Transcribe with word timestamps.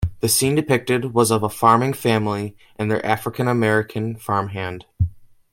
The 0.21 0.27
scene 0.27 0.55
depicted 0.55 1.13
was 1.13 1.29
of 1.29 1.43
a 1.43 1.47
farming 1.47 1.93
family 1.93 2.57
and 2.75 2.89
their 2.89 3.05
African 3.05 3.47
American 3.47 4.15
farm 4.15 4.49
hand. 4.49 4.87